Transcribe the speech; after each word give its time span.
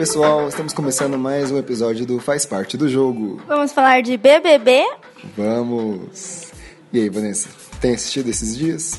pessoal, 0.00 0.48
estamos 0.48 0.72
começando 0.72 1.18
mais 1.18 1.50
um 1.50 1.58
episódio 1.58 2.06
do 2.06 2.18
Faz 2.18 2.46
Parte 2.46 2.74
do 2.74 2.88
Jogo. 2.88 3.38
Vamos 3.46 3.70
falar 3.70 4.00
de 4.00 4.16
BBB? 4.16 4.82
Vamos! 5.36 6.48
E 6.90 7.00
aí, 7.00 7.10
Vanessa, 7.10 7.50
tem 7.82 7.92
assistido 7.94 8.30
esses 8.30 8.56
dias? 8.56 8.98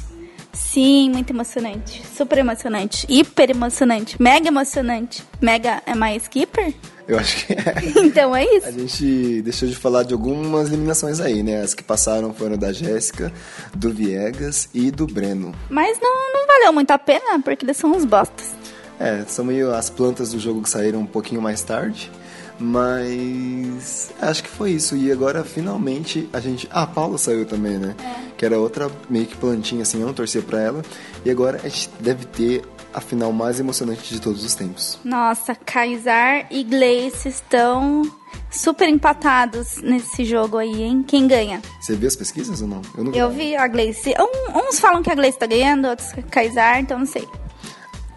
Sim, 0.53 1.09
muito 1.09 1.31
emocionante. 1.31 2.03
Super 2.15 2.37
emocionante. 2.37 3.07
Hiper 3.09 3.49
emocionante. 3.49 4.21
Mega 4.21 4.47
emocionante. 4.47 5.23
Mega 5.41 5.81
é 5.87 5.95
mais 5.95 6.27
keeper? 6.27 6.71
Eu 7.07 7.17
acho 7.17 7.47
que 7.47 7.53
é. 7.53 7.73
Então 8.05 8.35
é 8.35 8.45
isso. 8.45 8.67
A 8.67 8.71
gente 8.71 9.41
deixou 9.41 9.67
de 9.67 9.75
falar 9.75 10.03
de 10.03 10.13
algumas 10.13 10.67
eliminações 10.67 11.19
aí, 11.19 11.41
né? 11.41 11.63
As 11.63 11.73
que 11.73 11.83
passaram 11.83 12.31
foram 12.31 12.59
da 12.59 12.71
Jéssica, 12.71 13.33
do 13.73 13.91
Viegas 13.91 14.69
e 14.71 14.91
do 14.91 15.07
Breno. 15.07 15.51
Mas 15.67 15.99
não, 15.99 16.31
não 16.31 16.45
valeu 16.45 16.71
muito 16.71 16.91
a 16.91 16.99
pena, 16.99 17.41
porque 17.43 17.65
eles 17.65 17.77
são 17.77 17.91
uns 17.91 18.05
bostas. 18.05 18.60
É, 19.01 19.25
são 19.25 19.43
meio 19.43 19.73
as 19.73 19.89
plantas 19.89 20.31
do 20.31 20.39
jogo 20.39 20.61
que 20.61 20.69
saíram 20.69 20.99
um 20.99 21.05
pouquinho 21.05 21.41
mais 21.41 21.63
tarde. 21.63 22.11
Mas 22.59 24.11
acho 24.21 24.43
que 24.43 24.49
foi 24.49 24.71
isso. 24.71 24.95
E 24.95 25.11
agora 25.11 25.43
finalmente 25.43 26.29
a 26.31 26.39
gente. 26.39 26.69
Ah, 26.71 26.83
a 26.83 26.87
Paula 26.87 27.17
saiu 27.17 27.43
também, 27.43 27.79
né? 27.79 27.95
É. 27.99 28.31
Que 28.37 28.45
era 28.45 28.59
outra 28.59 28.89
meio 29.09 29.25
que 29.25 29.35
plantinha 29.35 29.81
assim, 29.81 29.99
eu 29.99 30.05
não 30.05 30.13
torcia 30.13 30.43
pra 30.43 30.59
ela. 30.61 30.83
E 31.25 31.31
agora 31.31 31.59
a 31.63 31.67
gente 31.67 31.89
deve 31.99 32.25
ter 32.25 32.63
a 32.93 33.01
final 33.01 33.31
mais 33.31 33.59
emocionante 33.59 34.13
de 34.13 34.21
todos 34.21 34.43
os 34.43 34.53
tempos. 34.53 34.99
Nossa, 35.03 35.55
Kaysar 35.55 36.45
e 36.51 36.63
Gleice 36.63 37.29
estão 37.29 38.03
super 38.51 38.87
empatados 38.87 39.77
nesse 39.77 40.25
jogo 40.25 40.57
aí, 40.57 40.83
hein? 40.83 41.03
Quem 41.07 41.25
ganha? 41.25 41.61
Você 41.79 41.95
viu 41.95 42.07
as 42.07 42.15
pesquisas 42.15 42.61
ou 42.61 42.67
não? 42.67 42.81
não 42.95 43.11
eu 43.13 43.31
vi 43.31 43.55
a 43.55 43.67
Gleice. 43.67 44.13
Um, 44.19 44.67
uns 44.67 44.79
falam 44.79 45.01
que 45.01 45.09
a 45.09 45.15
Gleice 45.15 45.39
tá 45.39 45.47
ganhando, 45.47 45.87
outros 45.87 46.11
que 46.11 46.19
a 46.19 46.23
Kaysar, 46.23 46.79
então 46.79 46.99
não 46.99 47.05
sei. 47.07 47.27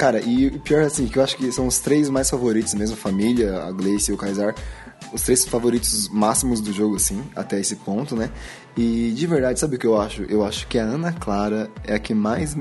Cara, 0.04 0.20
e 0.20 0.48
o 0.48 0.60
pior 0.60 0.82
assim, 0.82 1.06
que 1.06 1.18
eu 1.18 1.22
acho 1.22 1.34
que 1.34 1.50
são 1.50 1.66
os 1.66 1.78
três 1.78 2.10
mais 2.10 2.29
favoritos 2.29 2.74
mesmo, 2.74 2.95
a 2.95 2.98
família, 2.98 3.62
a 3.62 3.73
Gleice 3.73 4.10
e 4.10 4.15
o 4.15 4.18
Kaysar, 4.18 4.54
os 5.15 5.23
três 5.23 5.46
favoritos 5.46 6.10
máximos 6.10 6.60
do 6.60 6.74
jogo, 6.74 6.96
assim, 6.96 7.24
até 7.34 7.59
esse 7.59 7.74
ponto, 7.76 8.14
né? 8.14 8.29
E 8.76 9.14
de 9.16 9.26
verdade, 9.26 9.59
sabe 9.59 9.76
o 9.76 9.79
que 9.79 9.87
eu 9.87 9.98
acho? 9.98 10.24
Eu 10.24 10.45
acho 10.45 10.66
que 10.66 10.79
a 10.79 10.82
Ana 10.82 11.10
Clara 11.10 11.70
é 11.84 11.95
a 11.95 11.98
que 11.98 12.12
mais 12.12 12.54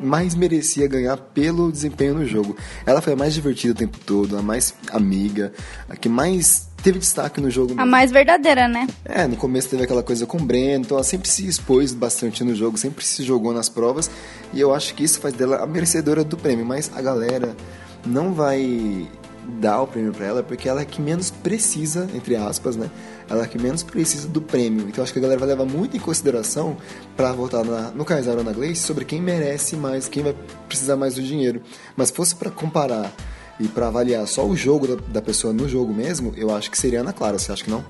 mais 0.00 0.34
merecia 0.34 0.88
ganhar 0.88 1.16
pelo 1.16 1.70
desempenho 1.70 2.14
no 2.14 2.26
jogo. 2.26 2.56
Ela 2.84 3.00
foi 3.00 3.12
a 3.12 3.16
mais 3.16 3.32
divertida 3.32 3.72
o 3.72 3.76
tempo 3.76 3.98
todo, 4.04 4.36
a 4.36 4.42
mais 4.42 4.74
amiga, 4.90 5.52
a 5.88 5.94
que 5.94 6.08
mais 6.08 6.68
teve 6.82 6.98
destaque 6.98 7.40
no 7.40 7.50
jogo. 7.50 7.74
A 7.76 7.86
mais 7.86 8.10
verdadeira, 8.10 8.68
né? 8.68 8.86
É, 9.04 9.26
no 9.26 9.36
começo 9.36 9.68
teve 9.68 9.82
aquela 9.82 10.02
coisa 10.02 10.26
com 10.26 10.38
o 10.38 10.44
Breno, 10.44 10.84
então 10.84 10.96
ela 10.96 11.04
sempre 11.04 11.28
se 11.28 11.46
expôs 11.46 11.92
bastante 11.92 12.44
no 12.44 12.54
jogo, 12.54 12.78
sempre 12.78 13.04
se 13.04 13.22
jogou 13.22 13.52
nas 13.52 13.68
provas, 13.68 14.10
e 14.52 14.60
eu 14.60 14.74
acho 14.74 14.94
que 14.94 15.04
isso 15.04 15.20
faz 15.20 15.34
dela 15.34 15.62
a 15.62 15.66
merecedora 15.66 16.22
do 16.22 16.36
prêmio, 16.36 16.64
mas 16.64 16.90
a 16.94 17.02
galera 17.02 17.56
não 18.04 18.32
vai 18.32 19.08
dar 19.48 19.80
o 19.80 19.86
prêmio 19.86 20.12
para 20.12 20.26
ela 20.26 20.42
porque 20.42 20.68
ela 20.68 20.80
é 20.80 20.84
que 20.84 21.00
menos 21.00 21.30
precisa, 21.30 22.08
entre 22.14 22.36
aspas, 22.36 22.76
né? 22.76 22.90
Ela 23.28 23.44
é 23.44 23.46
que 23.46 23.58
menos 23.58 23.82
precisa 23.82 24.28
do 24.28 24.40
prêmio. 24.40 24.88
Então 24.88 25.02
acho 25.02 25.12
que 25.12 25.18
a 25.18 25.22
galera 25.22 25.38
vai 25.38 25.48
levar 25.48 25.64
muito 25.64 25.96
em 25.96 26.00
consideração 26.00 26.76
para 27.16 27.32
votar 27.32 27.64
na, 27.64 27.90
no 27.90 28.04
Kaysar 28.04 28.36
ou 28.36 28.44
na 28.44 28.52
Gleice 28.52 28.82
sobre 28.82 29.04
quem 29.04 29.20
merece 29.20 29.76
mais, 29.76 30.08
quem 30.08 30.22
vai 30.22 30.34
precisar 30.68 30.96
mais 30.96 31.14
do 31.14 31.22
dinheiro. 31.22 31.62
Mas 31.96 32.10
fosse 32.10 32.34
para 32.34 32.50
comparar 32.50 33.12
e 33.58 33.68
para 33.68 33.88
avaliar 33.88 34.26
só 34.26 34.44
o 34.44 34.56
jogo 34.56 34.86
da, 34.86 35.02
da, 35.08 35.22
pessoa 35.22 35.52
no 35.52 35.68
jogo 35.68 35.92
mesmo, 35.92 36.32
eu 36.36 36.54
acho 36.54 36.70
que 36.70 36.78
seria 36.78 37.00
Ana 37.00 37.12
Clara, 37.12 37.38
você 37.38 37.52
acha 37.52 37.64
que 37.64 37.70
não? 37.70 37.84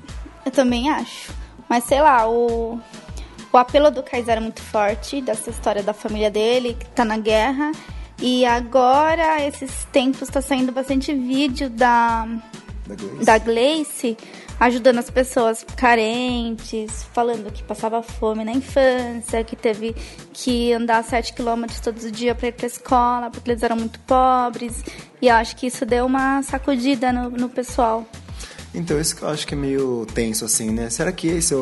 Eu 0.45 0.53
também 0.53 0.89
acho. 0.91 1.33
Mas 1.69 1.85
sei 1.85 2.01
lá, 2.01 2.29
o, 2.29 2.79
o 3.53 3.57
apelo 3.57 3.91
do 3.91 4.03
Kaysar 4.03 4.37
é 4.37 4.41
muito 4.41 4.63
forte, 4.63 5.21
dessa 5.21 5.51
história 5.51 5.83
da 5.83 5.93
família 5.93 6.31
dele, 6.31 6.77
que 6.79 6.87
tá 6.87 7.05
na 7.05 7.19
guerra. 7.19 7.73
E 8.21 8.47
agora, 8.47 9.45
esses 9.45 9.87
tempos, 9.93 10.23
está 10.23 10.41
saindo 10.41 10.73
bastante 10.73 11.13
vídeo 11.13 11.69
da, 11.69 12.27
da 12.87 12.95
Gleice. 12.95 13.25
da 13.25 13.39
Gleice 13.39 14.17
ajudando 14.59 14.99
as 14.99 15.11
pessoas 15.11 15.65
carentes, 15.77 17.05
falando 17.13 17.53
que 17.53 17.63
passava 17.63 18.03
fome 18.03 18.45
na 18.45 18.53
infância, 18.53 19.45
que 19.45 19.57
teve 19.57 19.95
que 20.33 20.73
andar 20.73 21.03
7 21.05 21.35
quilômetros 21.35 21.81
todos 21.81 22.05
os 22.05 22.13
dias 22.13 22.37
para 22.37 22.49
ir 22.49 22.53
para 22.53 22.67
escola, 22.67 23.31
porque 23.31 23.51
eles 23.51 23.63
eram 23.63 23.77
muito 23.77 24.01
pobres. 24.01 24.85
E 25.21 25.29
eu 25.29 25.35
acho 25.35 25.57
que 25.57 25.67
isso 25.67 25.85
deu 25.85 26.07
uma 26.07 26.43
sacudida 26.43 27.13
no, 27.13 27.31
no 27.31 27.49
pessoal. 27.49 28.07
Então, 28.75 29.01
isso 29.01 29.17
que 29.17 29.23
eu 29.23 29.29
acho 29.29 29.47
que 29.47 29.55
é 29.55 29.57
meio 29.57 30.07
tenso, 30.13 30.45
assim, 30.45 30.71
né? 30.71 30.91
Será 30.91 31.11
que 31.11 31.29
esse 31.29 31.55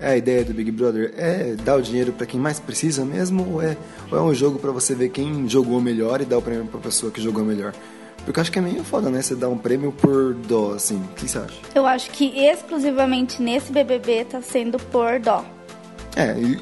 é 0.00 0.08
a 0.08 0.16
ideia 0.16 0.44
do 0.44 0.52
Big 0.52 0.72
Brother? 0.72 1.14
É 1.16 1.54
dar 1.54 1.76
o 1.76 1.82
dinheiro 1.82 2.12
para 2.12 2.26
quem 2.26 2.40
mais 2.40 2.58
precisa 2.58 3.04
mesmo? 3.04 3.54
Ou 3.54 3.62
é, 3.62 3.76
ou 4.10 4.18
é 4.18 4.20
um 4.20 4.34
jogo 4.34 4.58
para 4.58 4.72
você 4.72 4.92
ver 4.92 5.10
quem 5.10 5.48
jogou 5.48 5.80
melhor 5.80 6.20
e 6.20 6.24
dar 6.24 6.38
o 6.38 6.42
prêmio 6.42 6.66
pra 6.66 6.80
pessoa 6.80 7.12
que 7.12 7.22
jogou 7.22 7.44
melhor? 7.44 7.72
Porque 8.24 8.38
eu 8.38 8.42
acho 8.42 8.50
que 8.50 8.58
é 8.58 8.62
meio 8.62 8.82
foda, 8.82 9.08
né? 9.08 9.22
Você 9.22 9.34
dar 9.34 9.48
um 9.48 9.58
prêmio 9.58 9.92
por 9.92 10.34
dó, 10.34 10.72
assim. 10.72 10.96
O 10.96 11.14
que 11.14 11.28
você 11.28 11.38
acha? 11.38 11.54
Eu 11.74 11.86
acho 11.86 12.10
que 12.10 12.26
exclusivamente 12.38 13.40
nesse 13.40 13.72
BBB 13.72 14.24
tá 14.24 14.42
sendo 14.42 14.78
por 14.78 15.20
dó. 15.20 15.44
É, 16.16 16.36
e 16.38 16.58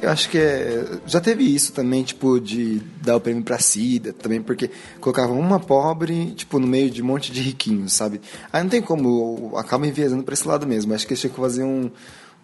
eu 0.00 0.10
acho 0.10 0.30
que 0.30 0.38
é, 0.38 0.86
já 1.06 1.20
teve 1.20 1.42
isso 1.42 1.72
também, 1.72 2.04
tipo, 2.04 2.40
de 2.40 2.80
dar 3.02 3.16
o 3.16 3.20
prêmio 3.20 3.42
pra 3.42 3.58
Cida 3.58 4.12
também, 4.12 4.40
porque 4.40 4.70
colocavam 5.00 5.38
uma 5.38 5.58
pobre, 5.58 6.32
tipo, 6.36 6.58
no 6.60 6.66
meio 6.66 6.88
de 6.88 7.02
um 7.02 7.06
monte 7.06 7.32
de 7.32 7.42
riquinhos, 7.42 7.92
sabe? 7.92 8.20
Aí 8.52 8.62
não 8.62 8.70
tem 8.70 8.80
como, 8.80 9.52
acaba 9.56 9.86
enviesando 9.86 10.22
pra 10.22 10.34
esse 10.34 10.46
lado 10.46 10.66
mesmo. 10.66 10.94
Acho 10.94 11.06
que 11.06 11.12
eles 11.12 11.20
tinham 11.20 11.34
que 11.34 11.40
fazer 11.40 11.64
um, 11.64 11.90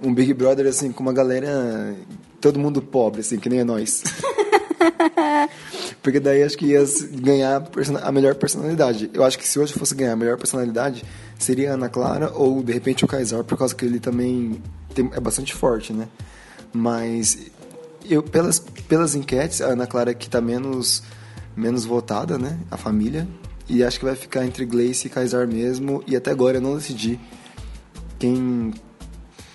um 0.02 0.12
Big 0.12 0.34
Brother, 0.34 0.66
assim, 0.66 0.90
com 0.90 1.02
uma 1.02 1.12
galera, 1.12 1.94
todo 2.40 2.58
mundo 2.58 2.82
pobre, 2.82 3.20
assim, 3.20 3.38
que 3.38 3.48
nem 3.48 3.60
é 3.60 3.64
nós. 3.64 4.02
porque 6.02 6.20
daí 6.20 6.42
acho 6.42 6.56
que 6.56 6.66
ia 6.66 6.84
ganhar 7.12 7.62
a 8.02 8.12
melhor 8.12 8.34
personalidade. 8.34 9.10
Eu 9.12 9.24
acho 9.24 9.38
que 9.38 9.46
se 9.46 9.58
hoje 9.58 9.72
fosse 9.72 9.94
ganhar 9.94 10.12
a 10.12 10.16
melhor 10.16 10.36
personalidade, 10.36 11.04
seria 11.38 11.72
a 11.72 11.74
Ana 11.74 11.88
Clara 11.88 12.32
ou, 12.34 12.62
de 12.62 12.72
repente, 12.72 13.04
o 13.04 13.08
Kaysar, 13.08 13.44
por 13.44 13.58
causa 13.58 13.74
que 13.74 13.84
ele 13.84 14.00
também 14.00 14.60
tem, 14.94 15.10
é 15.12 15.20
bastante 15.20 15.54
forte, 15.54 15.92
né? 15.92 16.08
Mas 16.72 17.38
eu 18.08 18.22
pelas, 18.22 18.58
pelas 18.58 19.14
enquetes, 19.14 19.60
a 19.60 19.66
Ana 19.66 19.86
Clara 19.86 20.14
que 20.14 20.26
está 20.26 20.40
menos, 20.40 21.02
menos 21.56 21.84
votada, 21.84 22.38
né? 22.38 22.58
A 22.70 22.76
família. 22.76 23.26
E 23.68 23.82
acho 23.82 23.98
que 23.98 24.04
vai 24.04 24.14
ficar 24.14 24.44
entre 24.44 24.64
Gleice 24.66 25.06
e 25.06 25.10
Kaysar 25.10 25.46
mesmo. 25.46 26.02
E 26.06 26.14
até 26.14 26.30
agora 26.30 26.58
eu 26.58 26.60
não 26.60 26.76
decidi 26.76 27.18
quem, 28.18 28.74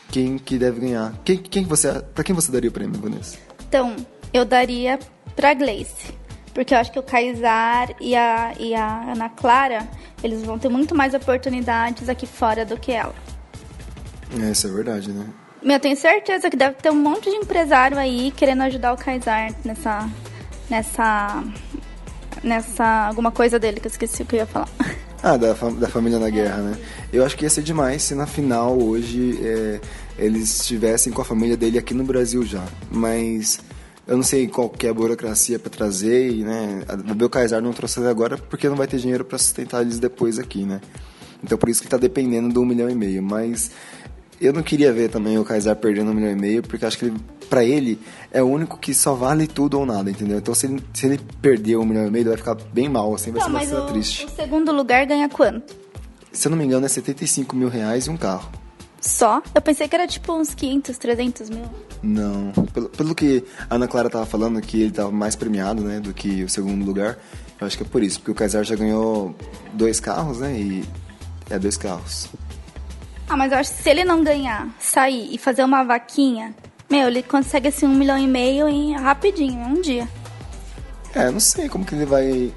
quem 0.10 0.38
que 0.38 0.58
deve 0.58 0.82
ganhar. 0.82 1.14
Quem, 1.24 1.38
quem 1.38 1.64
você, 1.64 1.92
pra 2.14 2.24
quem 2.24 2.34
você 2.34 2.52
daria 2.52 2.70
o 2.70 2.74
prêmio, 2.74 3.00
Vanessa? 3.00 3.38
Então, 3.68 3.96
eu 4.34 4.46
daria 4.46 5.00
pra 5.36 5.54
Gleice. 5.54 6.14
Porque 6.54 6.74
eu 6.74 6.78
acho 6.78 6.92
que 6.92 7.00
o 7.00 7.04
Kaysar 7.04 7.96
e 8.02 8.16
a, 8.16 8.54
e 8.60 8.74
a 8.74 9.12
Ana 9.12 9.30
Clara, 9.30 9.88
eles 10.24 10.44
vão 10.44 10.58
ter 10.58 10.70
muito 10.70 10.96
mais 10.96 11.14
oportunidades 11.14 12.10
aqui 12.10 12.26
fora 12.26 12.66
do 12.66 12.78
que 12.78 12.92
ela. 12.92 13.16
É, 14.42 14.52
isso 14.52 14.68
é 14.68 14.70
verdade, 14.70 15.12
né? 15.12 15.26
Eu 15.64 15.80
tenho 15.80 15.96
certeza 15.96 16.50
que 16.50 16.58
deve 16.58 16.76
ter 16.76 16.90
um 16.90 16.96
monte 16.96 17.30
de 17.30 17.36
empresário 17.36 17.98
aí 17.98 18.32
querendo 18.36 18.62
ajudar 18.64 18.94
o 18.94 18.98
Kaysar 18.98 19.54
nessa. 19.64 20.10
nessa. 20.70 21.44
nessa. 22.44 22.86
alguma 23.08 23.32
coisa 23.32 23.60
dele 23.60 23.80
que 23.80 23.88
eu 23.88 23.92
esqueci 23.92 24.24
o 24.24 24.26
que 24.26 24.36
eu 24.36 24.40
ia 24.40 24.46
falar. 24.46 24.70
Ah, 25.22 25.36
da, 25.36 25.52
da 25.52 25.90
família 25.90 26.18
na 26.18 26.30
guerra, 26.30 26.62
né? 26.62 26.78
Eu 27.12 27.26
acho 27.26 27.36
que 27.36 27.44
ia 27.44 27.50
ser 27.50 27.62
demais 27.62 28.04
se 28.04 28.16
na 28.16 28.26
final 28.26 28.82
hoje 28.82 29.38
é, 29.44 29.82
eles 30.18 30.62
estivessem 30.62 31.12
com 31.12 31.22
a 31.22 31.26
família 31.26 31.58
dele 31.58 31.78
aqui 31.78 31.94
no 31.94 32.06
Brasil 32.06 32.46
já. 32.46 32.64
Mas 32.90 33.60
eu 34.10 34.16
não 34.16 34.24
sei 34.24 34.48
qual 34.48 34.68
que 34.68 34.88
é 34.88 34.90
a 34.90 34.94
burocracia 34.94 35.60
para 35.60 35.70
trazer, 35.70 36.32
e, 36.32 36.44
né? 36.44 36.82
O 37.24 37.30
Kaysar 37.30 37.62
não 37.62 37.72
trouxe 37.72 38.04
agora 38.08 38.40
porque 38.40 38.68
não 38.68 38.76
vai 38.76 38.88
ter 38.88 38.98
dinheiro 38.98 39.24
para 39.24 39.38
sustentar 39.38 39.84
eles 39.84 40.00
depois 40.00 40.40
aqui, 40.40 40.64
né? 40.66 40.82
Então 41.44 41.60
por 41.60 41.70
isso 41.70 41.80
que 41.80 41.86
está 41.86 41.96
dependendo 41.96 42.52
do 42.52 42.60
um 42.60 42.66
milhão 42.66 42.90
e 42.90 42.96
meio. 42.96 43.22
Mas 43.22 43.70
eu 44.42 44.52
não 44.52 44.64
queria 44.64 44.92
ver 44.92 45.12
também 45.12 45.38
o 45.38 45.46
Kaysar 45.46 45.76
perdendo 45.76 46.10
um 46.10 46.16
milhão 46.16 46.32
e 46.32 46.36
meio, 46.36 46.64
porque 46.64 46.88
acho 46.88 46.98
que 46.98 47.06
ele, 47.06 47.18
pra 47.52 47.64
ele 47.64 48.00
é 48.32 48.42
o 48.42 48.48
único 48.48 48.80
que 48.80 48.96
só 48.96 49.14
vale 49.14 49.46
tudo 49.46 49.78
ou 49.78 49.86
nada, 49.86 50.10
entendeu? 50.10 50.40
Então 50.40 50.56
se 50.56 50.66
ele, 50.66 50.84
se 50.92 51.06
ele 51.06 51.20
perder 51.40 51.78
um 51.78 51.86
milhão 51.86 52.08
e 52.08 52.10
meio, 52.10 52.24
ele 52.24 52.30
vai 52.30 52.38
ficar 52.38 52.56
bem 52.74 52.90
mal, 52.90 53.14
assim, 53.14 53.30
vai 53.30 53.42
não, 53.42 53.46
ser 53.46 53.52
uma 53.52 53.64
cena 53.64 53.82
o, 53.84 53.92
triste. 53.94 54.26
O 54.26 54.30
segundo 54.30 54.72
lugar 54.72 55.06
ganha 55.06 55.30
quanto? 55.30 55.76
Se 56.32 56.48
eu 56.48 56.50
não 56.50 56.58
me 56.58 56.66
engano, 56.66 56.84
é 56.84 56.90
75 56.90 57.56
mil 57.56 57.70
reais 57.70 58.08
e 58.08 58.10
um 58.10 58.18
carro. 58.18 58.50
Só? 59.02 59.42
Eu 59.54 59.62
pensei 59.62 59.88
que 59.88 59.96
era 59.96 60.08
tipo 60.08 60.34
uns 60.34 60.54
500, 60.54 60.98
300 60.98 61.50
mil. 61.50 61.66
Não. 62.02 62.52
Pelo, 62.74 62.90
pelo 62.90 63.16
que 63.16 63.44
a 63.70 63.76
Ana 63.76 63.88
Clara 63.88 64.10
tava 64.10 64.26
falando, 64.26 64.62
que 64.62 64.82
ele 64.82 64.92
tava 64.92 65.12
mais 65.12 65.36
premiado, 65.36 65.84
né, 65.84 66.00
do 66.00 66.14
que 66.14 66.44
o 66.44 66.50
segundo 66.50 66.86
lugar, 66.86 67.18
eu 67.60 67.68
acho 67.68 67.78
que 67.78 67.84
é 67.84 67.88
por 67.88 68.04
isso, 68.04 68.20
porque 68.20 68.32
o 68.32 68.36
Kaysar 68.36 68.64
já 68.64 68.76
ganhou 68.76 69.36
dois 69.74 70.00
carros, 70.00 70.40
né, 70.40 70.54
e 70.58 70.84
é 71.50 71.58
dois 71.58 71.78
carros. 71.78 72.30
Ah, 73.28 73.38
mas 73.38 73.52
eu 73.52 73.58
acho 73.60 73.74
que 73.76 73.84
se 73.84 73.90
ele 73.90 74.04
não 74.04 74.24
ganhar, 74.24 74.68
sair 74.80 75.34
e 75.34 75.38
fazer 75.38 75.64
uma 75.64 75.84
vaquinha, 75.84 76.54
meu, 76.90 77.08
ele 77.08 77.22
consegue 77.22 77.68
assim 77.68 77.86
um 77.86 77.94
milhão 77.94 78.18
e 78.18 78.26
meio 78.26 78.68
em 78.68 78.96
rapidinho, 78.96 79.62
em 79.62 79.78
um 79.78 79.82
dia. 79.82 80.08
É, 81.14 81.30
não 81.30 81.40
sei 81.40 81.70
como 81.70 81.86
que 81.86 81.96
ele 81.96 82.06
vai. 82.06 82.52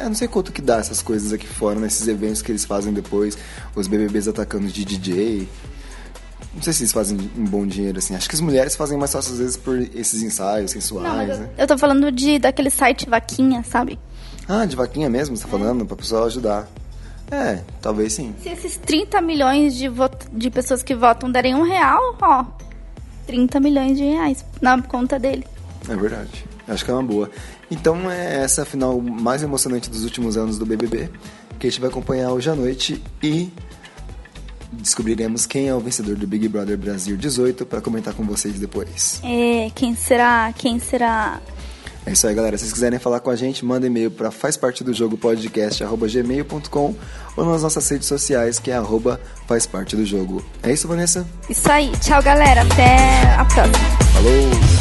Eu 0.00 0.06
não 0.06 0.14
sei 0.14 0.26
quanto 0.26 0.50
que 0.50 0.62
dá 0.62 0.78
essas 0.78 1.02
coisas 1.02 1.32
aqui 1.32 1.46
fora, 1.46 1.78
nesses 1.78 2.08
eventos 2.08 2.40
que 2.40 2.50
eles 2.50 2.64
fazem 2.64 2.92
depois, 2.92 3.36
os 3.74 3.86
BBBs 3.86 4.26
atacando 4.26 4.66
de 4.66 4.84
DJ. 4.84 5.48
Não 6.54 6.62
sei 6.62 6.72
se 6.72 6.82
eles 6.82 6.92
fazem 6.92 7.18
um 7.36 7.44
bom 7.44 7.66
dinheiro, 7.66 7.98
assim. 7.98 8.14
Acho 8.14 8.28
que 8.28 8.34
as 8.34 8.40
mulheres 8.40 8.74
fazem 8.74 8.98
mais 8.98 9.12
fácil, 9.12 9.34
às 9.34 9.38
vezes, 9.38 9.56
por 9.56 9.78
esses 9.78 10.22
ensaios 10.22 10.70
sensuais, 10.70 11.28
não, 11.28 11.40
né? 11.40 11.50
Eu 11.58 11.66
tô 11.66 11.76
falando 11.76 12.10
de 12.10 12.38
daquele 12.38 12.70
site 12.70 13.08
vaquinha, 13.08 13.62
sabe? 13.62 13.98
Ah, 14.48 14.64
de 14.64 14.74
vaquinha 14.74 15.10
mesmo, 15.10 15.36
você 15.36 15.44
tá 15.44 15.48
falando? 15.50 15.84
Pra 15.84 15.96
pessoa 15.96 16.24
ajudar. 16.24 16.66
É, 17.30 17.60
talvez 17.82 18.14
sim. 18.14 18.34
Se 18.42 18.48
esses 18.48 18.78
30 18.78 19.20
milhões 19.20 19.74
de, 19.74 19.86
de 20.32 20.50
pessoas 20.50 20.82
que 20.82 20.94
votam 20.94 21.30
derem 21.30 21.54
um 21.54 21.62
real, 21.62 22.16
ó, 22.22 22.46
30 23.26 23.60
milhões 23.60 23.98
de 23.98 24.04
reais 24.04 24.42
na 24.62 24.80
conta 24.80 25.18
dele. 25.18 25.46
É 25.86 25.94
verdade. 25.94 26.46
Acho 26.66 26.84
que 26.84 26.90
é 26.90 26.94
uma 26.94 27.02
boa. 27.02 27.30
Então 27.70 28.10
é 28.10 28.42
essa 28.42 28.62
a 28.62 28.64
final 28.64 29.00
mais 29.00 29.42
emocionante 29.42 29.90
dos 29.90 30.04
últimos 30.04 30.36
anos 30.36 30.58
do 30.58 30.64
BBB, 30.64 31.10
que 31.58 31.66
a 31.66 31.70
gente 31.70 31.80
vai 31.80 31.90
acompanhar 31.90 32.30
hoje 32.30 32.48
à 32.48 32.54
noite 32.54 33.02
e 33.22 33.50
descobriremos 34.72 35.46
quem 35.46 35.68
é 35.68 35.74
o 35.74 35.80
vencedor 35.80 36.16
do 36.16 36.26
Big 36.26 36.48
Brother 36.48 36.76
Brasil 36.76 37.16
18 37.16 37.66
para 37.66 37.80
comentar 37.80 38.14
com 38.14 38.24
vocês 38.24 38.58
depois. 38.58 39.20
É, 39.24 39.70
quem 39.74 39.94
será? 39.94 40.52
Quem 40.56 40.78
será? 40.78 41.40
É 42.06 42.12
isso 42.12 42.26
aí, 42.26 42.34
galera. 42.34 42.56
Se 42.56 42.64
vocês 42.64 42.72
quiserem 42.72 42.98
falar 42.98 43.20
com 43.20 43.28
a 43.28 43.36
gente, 43.36 43.62
manda 43.64 43.86
e-mail 43.86 44.10
para 44.10 44.30
faz 44.30 44.56
parte 44.56 44.82
do 44.82 44.94
jogo 44.94 45.18
podcast@gmail.com 45.18 46.94
ou 47.36 47.44
nas 47.44 47.62
nossas 47.62 47.86
redes 47.88 48.08
sociais 48.08 48.58
que 48.58 48.70
é 48.70 48.74
arroba 48.74 49.20
faz 49.46 49.66
parte 49.66 49.94
do 49.94 50.06
jogo. 50.06 50.42
É 50.62 50.72
isso, 50.72 50.88
Vanessa? 50.88 51.26
Isso 51.50 51.70
aí. 51.70 51.92
Tchau, 52.00 52.22
galera. 52.22 52.62
Até 52.62 53.34
a 53.34 53.44
próxima. 53.44 53.78
Falou! 54.14 54.77